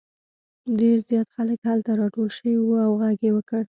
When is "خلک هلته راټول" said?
1.35-2.29